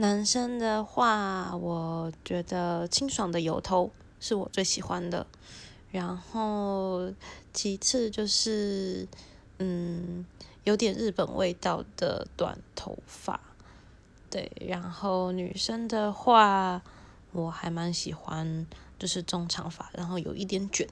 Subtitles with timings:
[0.00, 5.26] 男生的话我觉得清爽的油头是我最喜欢的。
[5.90, 7.12] 然后
[7.52, 9.06] 其次就是
[9.58, 10.24] 嗯
[10.64, 13.38] 有点日本味道的短头发。
[14.30, 16.80] 对然后女生的话
[17.32, 18.66] 我还蛮喜欢
[18.98, 20.88] 就是中长发然后有一点卷。